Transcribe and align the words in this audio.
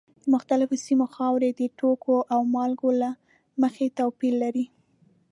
د 0.21 0.23
مختلفو 0.33 0.75
سیمو 0.85 1.05
خاورې 1.15 1.49
د 1.51 1.61
توکو 1.79 2.17
او 2.33 2.39
مالګو 2.53 2.89
له 3.01 3.09
مخې 3.61 3.85
توپیر 3.97 4.33
لري. 4.43 4.65